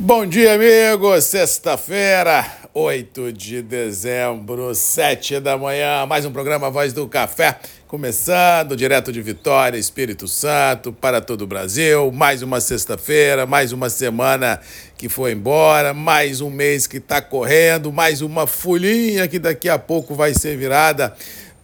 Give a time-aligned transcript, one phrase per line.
[0.00, 1.24] Bom dia, amigos.
[1.24, 6.06] Sexta-feira, 8 de dezembro, 7 da manhã.
[6.06, 7.58] Mais um programa Voz do Café.
[7.88, 12.12] Começando direto de Vitória, Espírito Santo, para todo o Brasil.
[12.12, 14.60] Mais uma sexta-feira, mais uma semana
[14.96, 19.80] que foi embora, mais um mês que está correndo, mais uma folhinha que daqui a
[19.80, 21.12] pouco vai ser virada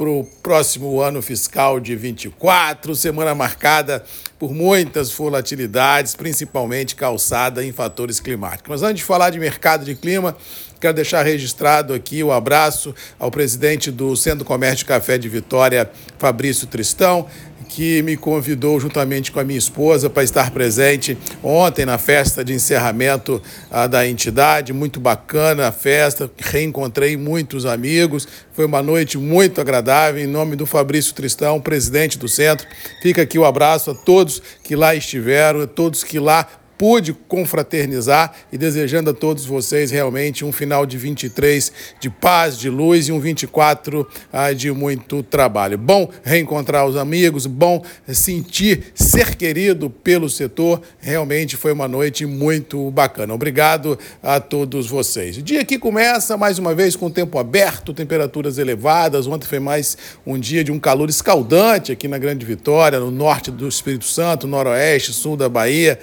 [0.00, 4.02] para o próximo ano fiscal de 24, semana marcada
[4.38, 8.70] por muitas volatilidades, principalmente calçada em fatores climáticos.
[8.70, 10.34] Mas antes de falar de mercado de clima,
[10.80, 16.66] quero deixar registrado aqui o abraço ao presidente do Centro Comércio Café de Vitória, Fabrício
[16.66, 17.28] Tristão,
[17.68, 22.52] que me convidou juntamente com a minha esposa para estar presente ontem na festa de
[22.52, 24.72] encerramento ah, da entidade.
[24.72, 28.26] Muito bacana a festa, reencontrei muitos amigos.
[28.52, 30.20] Foi uma noite muito agradável.
[30.20, 32.66] Em nome do Fabrício Tristão, presidente do centro,
[33.00, 36.48] fica aqui o abraço a todos que lá estiveram, a todos que lá
[36.80, 42.70] pude confraternizar e desejando a todos vocês realmente um final de 23 de paz, de
[42.70, 45.76] luz e um 24 ah, de muito trabalho.
[45.76, 50.80] Bom reencontrar os amigos, bom sentir ser querido pelo setor.
[51.00, 53.34] Realmente foi uma noite muito bacana.
[53.34, 55.36] Obrigado a todos vocês.
[55.36, 59.26] O dia que começa mais uma vez com o tempo aberto, temperaturas elevadas.
[59.26, 63.50] Ontem foi mais um dia de um calor escaldante aqui na Grande Vitória, no norte
[63.50, 65.98] do Espírito Santo, noroeste, sul da Bahia.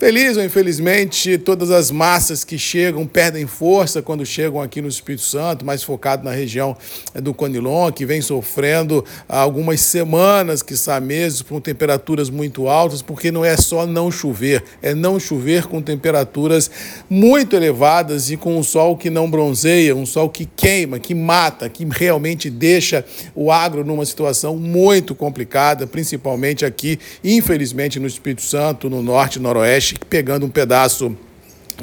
[0.00, 5.22] Feliz ou infelizmente, todas as massas que chegam perdem força quando chegam aqui no Espírito
[5.22, 6.74] Santo, mais focado na região
[7.14, 13.30] eh, do Conilon, que vem sofrendo algumas semanas, que meses, com temperaturas muito altas, porque
[13.30, 16.70] não é só não chover, é não chover com temperaturas
[17.10, 21.68] muito elevadas e com um sol que não bronzeia, um sol que queima, que mata,
[21.68, 28.88] que realmente deixa o agro numa situação muito complicada, principalmente aqui, infelizmente, no Espírito Santo,
[28.88, 31.16] no norte e pegando um pedaço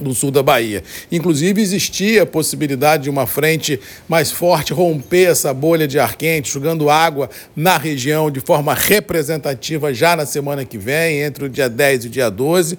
[0.01, 0.83] do sul da Bahia.
[1.11, 6.51] Inclusive, existia a possibilidade de uma frente mais forte romper essa bolha de ar quente,
[6.51, 11.69] jogando água na região de forma representativa já na semana que vem, entre o dia
[11.69, 12.77] 10 e o dia 12.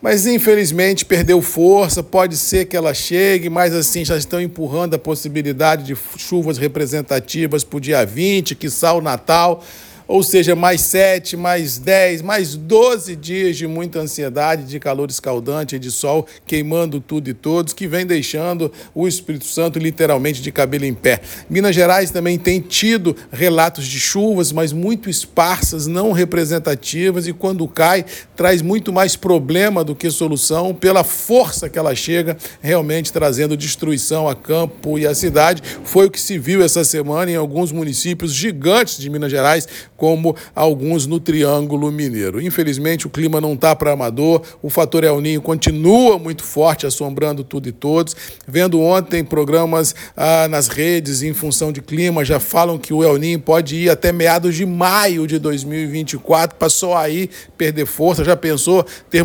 [0.00, 4.98] Mas infelizmente perdeu força, pode ser que ela chegue, mas assim já estão empurrando a
[4.98, 9.64] possibilidade de chuvas representativas para o dia 20, que o Natal
[10.08, 15.78] ou seja, mais sete, mais dez, mais doze dias de muita ansiedade, de calor escaldante,
[15.78, 20.84] de sol queimando tudo e todos, que vem deixando o Espírito Santo literalmente de cabelo
[20.84, 21.20] em pé.
[21.50, 27.66] Minas Gerais também tem tido relatos de chuvas, mas muito esparsas, não representativas, e quando
[27.66, 28.04] cai,
[28.36, 34.28] traz muito mais problema do que solução, pela força que ela chega, realmente trazendo destruição
[34.28, 35.62] a campo e a cidade.
[35.84, 40.36] Foi o que se viu essa semana em alguns municípios gigantes de Minas Gerais, como
[40.54, 42.40] alguns no Triângulo Mineiro.
[42.40, 47.42] Infelizmente, o clima não está para amador, o fator El Ninho continua muito forte, assombrando
[47.42, 48.14] tudo e todos.
[48.46, 53.16] Vendo ontem programas ah, nas redes em função de clima, já falam que o El
[53.16, 58.24] Ninho pode ir até meados de maio de 2024, para só aí perder força.
[58.24, 59.24] Já pensou ter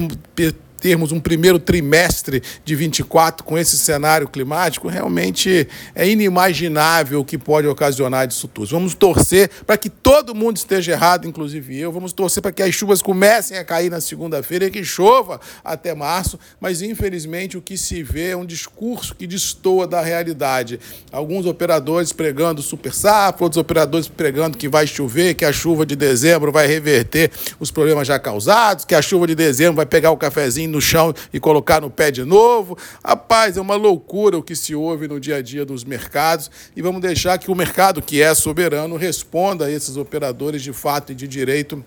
[0.82, 7.38] termos um primeiro trimestre de 24 com esse cenário climático, realmente é inimaginável o que
[7.38, 8.72] pode ocasionar disso tudo.
[8.72, 11.92] Vamos torcer para que todo mundo esteja errado, inclusive eu.
[11.92, 15.94] Vamos torcer para que as chuvas comecem a cair na segunda-feira e que chova até
[15.94, 20.80] março, mas infelizmente o que se vê é um discurso que destoa da realidade.
[21.12, 25.96] Alguns operadores pregando super safra, outros operadores pregando que vai chover, que a chuva de
[25.96, 30.18] dezembro vai reverter os problemas já causados, que a chuva de dezembro vai pegar o
[30.18, 32.78] cafezinho no chão e colocar no pé de novo.
[33.04, 36.82] Rapaz, é uma loucura o que se ouve no dia a dia dos mercados e
[36.82, 41.16] vamos deixar que o mercado, que é soberano, responda a esses operadores de fato e
[41.16, 41.84] de direito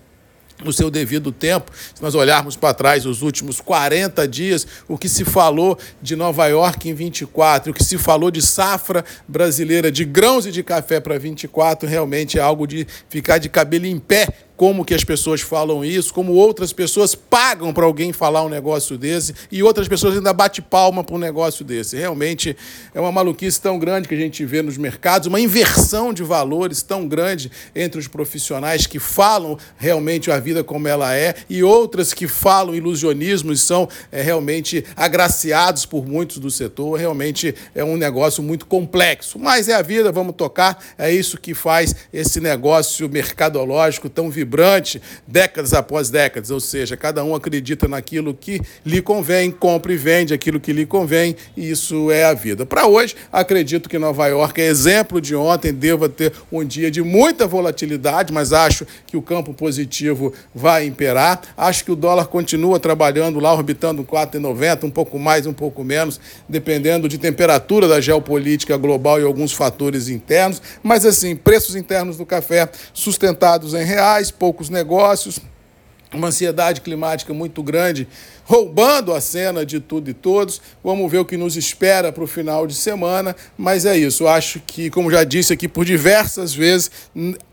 [0.63, 1.71] no seu devido tempo.
[1.93, 6.47] Se nós olharmos para trás os últimos 40 dias, o que se falou de Nova
[6.47, 10.99] York em 24, o que se falou de safra brasileira de grãos e de café
[10.99, 14.27] para 24, realmente é algo de ficar de cabelo em pé
[14.57, 18.97] como que as pessoas falam isso, como outras pessoas pagam para alguém falar um negócio
[18.97, 21.97] desse e outras pessoas ainda bate palma para um negócio desse.
[21.97, 22.55] Realmente
[22.93, 26.81] é uma maluquice tão grande que a gente vê nos mercados, uma inversão de valores
[26.81, 32.13] tão grande entre os profissionais que falam realmente a vida como ela é e outras
[32.13, 36.97] que falam ilusionismo e são é, realmente agraciados por muitos do setor.
[36.97, 41.53] Realmente é um negócio muito complexo, mas é a vida, vamos tocar, é isso que
[41.53, 47.87] faz esse negócio mercadológico tão vibrante vibrante, décadas após décadas, ou seja, cada um acredita
[47.87, 52.33] naquilo que lhe convém, compra e vende aquilo que lhe convém, e isso é a
[52.33, 52.65] vida.
[52.65, 57.01] Para hoje, acredito que Nova York é exemplo de ontem, deva ter um dia de
[57.01, 61.41] muita volatilidade, mas acho que o campo positivo vai imperar.
[61.57, 66.19] Acho que o dólar continua trabalhando lá, orbitando 4,90, um pouco mais, um pouco menos,
[66.47, 70.61] dependendo de temperatura da geopolítica global e alguns fatores internos.
[70.83, 75.39] Mas assim, preços internos do café sustentados em reais, poucos negócios,
[76.13, 78.07] uma ansiedade climática muito grande,
[78.43, 80.61] roubando a cena de tudo e todos.
[80.83, 84.27] Vamos ver o que nos espera para o final de semana, mas é isso.
[84.27, 86.91] Acho que, como já disse aqui por diversas vezes,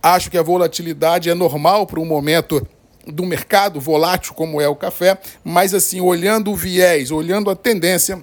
[0.03, 2.67] acho que a volatilidade é normal para um momento
[3.07, 8.23] do mercado volátil como é o café, mas assim, olhando o viés, olhando a tendência,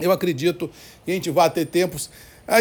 [0.00, 0.70] eu acredito
[1.04, 2.10] que a gente vai ter tempos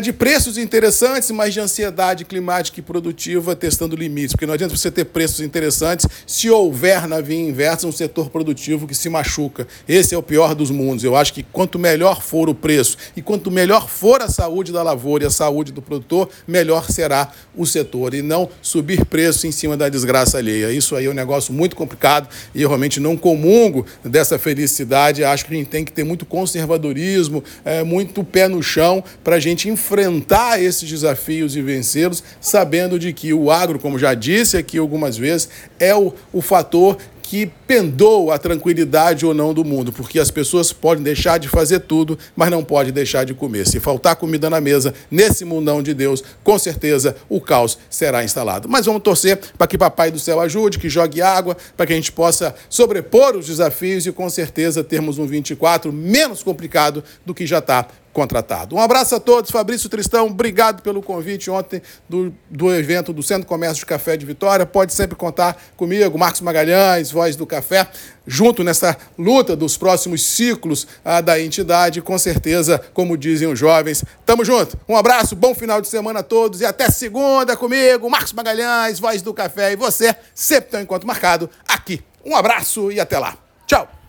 [0.02, 4.32] de preços interessantes, mas de ansiedade climática e produtiva testando limites.
[4.32, 8.88] Porque não adianta você ter preços interessantes se houver na via inversa um setor produtivo
[8.88, 9.68] que se machuca.
[9.88, 11.04] Esse é o pior dos mundos.
[11.04, 14.82] Eu acho que quanto melhor for o preço e quanto melhor for a saúde da
[14.82, 18.14] lavoura e a saúde do produtor, melhor será o setor.
[18.14, 20.72] E não subir preço em cima da desgraça alheia.
[20.72, 25.24] Isso aí é um negócio muito complicado e eu realmente não comungo dessa felicidade.
[25.24, 29.36] Acho que a gente tem que ter muito conservadorismo, é, muito pé no chão para
[29.36, 34.56] a gente enfrentar esses desafios e vencê-los, sabendo de que o agro, como já disse
[34.58, 35.50] aqui algumas vezes,
[35.80, 36.98] é o, o fator
[37.34, 41.80] que pendou a tranquilidade ou não do mundo, porque as pessoas podem deixar de fazer
[41.80, 43.66] tudo, mas não podem deixar de comer.
[43.66, 48.70] Se faltar comida na mesa, nesse mundão de Deus, com certeza o caos será instalado.
[48.70, 51.96] Mas vamos torcer para que Papai do Céu ajude, que jogue água, para que a
[51.96, 57.48] gente possa sobrepor os desafios e com certeza termos um 24 menos complicado do que
[57.48, 58.76] já está contratado.
[58.76, 63.48] Um abraço a todos, Fabrício Tristão, obrigado pelo convite ontem do, do evento do Centro
[63.48, 64.66] Comércio de Café de Vitória.
[64.66, 67.88] Pode sempre contar comigo, Marcos Magalhães, Voz do Café,
[68.26, 72.02] junto nessa luta dos próximos ciclos ah, da entidade.
[72.02, 74.80] Com certeza, como dizem os jovens, tamo junto.
[74.88, 79.24] Um abraço, bom final de semana a todos e até segunda comigo, Marcos Magalhães, Voz
[79.24, 82.02] do Café e você, sempre tem um encontro marcado aqui.
[82.24, 83.36] Um abraço e até lá.
[83.66, 84.03] Tchau!